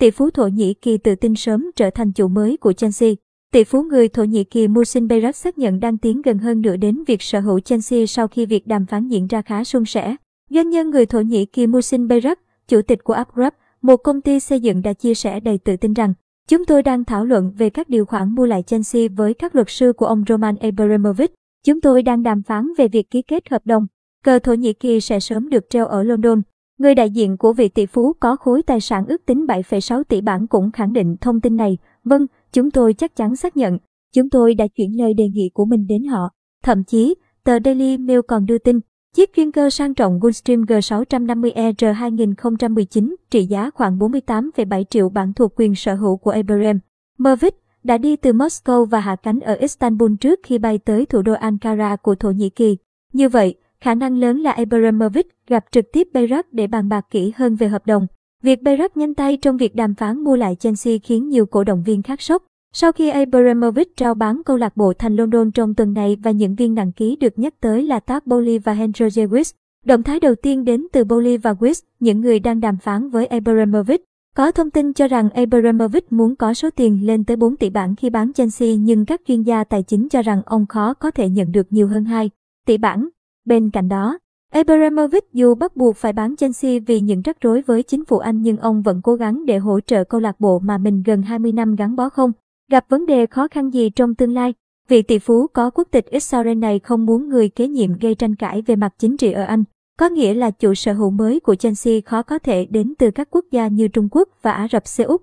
[0.00, 3.10] tỷ phú Thổ Nhĩ Kỳ tự tin sớm trở thành chủ mới của Chelsea.
[3.52, 6.76] Tỷ phú người Thổ Nhĩ Kỳ Musin Bayrak xác nhận đang tiến gần hơn nữa
[6.76, 10.16] đến việc sở hữu Chelsea sau khi việc đàm phán diễn ra khá suôn sẻ.
[10.50, 13.52] Doanh nhân người Thổ Nhĩ Kỳ Musin Bayrak, chủ tịch của Upgrab,
[13.82, 16.14] một công ty xây dựng đã chia sẻ đầy tự tin rằng
[16.48, 19.70] Chúng tôi đang thảo luận về các điều khoản mua lại Chelsea với các luật
[19.70, 21.34] sư của ông Roman Abramovich.
[21.66, 23.86] Chúng tôi đang đàm phán về việc ký kết hợp đồng.
[24.24, 26.42] Cờ Thổ Nhĩ Kỳ sẽ sớm được treo ở London.
[26.80, 30.20] Người đại diện của vị tỷ phú có khối tài sản ước tính 7,6 tỷ
[30.20, 31.78] bảng cũng khẳng định thông tin này.
[32.04, 33.78] Vâng, chúng tôi chắc chắn xác nhận.
[34.14, 36.30] Chúng tôi đã chuyển lời đề nghị của mình đến họ.
[36.64, 38.80] Thậm chí, tờ Daily Mail còn đưa tin,
[39.14, 45.52] chiếc chuyên cơ sang trọng Gulfstream G650ER 2019 trị giá khoảng 48,7 triệu bảng thuộc
[45.56, 46.78] quyền sở hữu của Abraham.
[47.18, 51.22] Mervic đã đi từ Moscow và hạ cánh ở Istanbul trước khi bay tới thủ
[51.22, 52.76] đô Ankara của Thổ Nhĩ Kỳ.
[53.12, 57.32] Như vậy, khả năng lớn là Abramovich gặp trực tiếp Bayrak để bàn bạc kỹ
[57.36, 58.06] hơn về hợp đồng.
[58.42, 61.82] Việc Bayrak nhanh tay trong việc đàm phán mua lại Chelsea khiến nhiều cổ động
[61.82, 62.42] viên khác sốc.
[62.72, 66.54] Sau khi Abramovich trao bán câu lạc bộ thành London trong tuần này và những
[66.54, 69.52] viên nặng ký được nhắc tới là Todd Bowley và Henry Jewis,
[69.84, 73.26] Động thái đầu tiên đến từ Bowley và Wiss, những người đang đàm phán với
[73.26, 74.04] Abramovich.
[74.36, 77.96] Có thông tin cho rằng Abramovich muốn có số tiền lên tới 4 tỷ bảng
[77.96, 81.28] khi bán Chelsea nhưng các chuyên gia tài chính cho rằng ông khó có thể
[81.28, 82.30] nhận được nhiều hơn 2
[82.66, 83.08] tỷ bảng.
[83.50, 84.18] Bên cạnh đó,
[84.52, 88.42] Abramovich dù bắt buộc phải bán Chelsea vì những rắc rối với chính phủ Anh
[88.42, 91.52] nhưng ông vẫn cố gắng để hỗ trợ câu lạc bộ mà mình gần 20
[91.52, 92.32] năm gắn bó không.
[92.70, 94.54] Gặp vấn đề khó khăn gì trong tương lai,
[94.88, 98.34] vị tỷ phú có quốc tịch Israel này không muốn người kế nhiệm gây tranh
[98.34, 99.64] cãi về mặt chính trị ở Anh.
[99.98, 103.28] Có nghĩa là chủ sở hữu mới của Chelsea khó có thể đến từ các
[103.30, 105.22] quốc gia như Trung Quốc và Ả Rập Xê Út.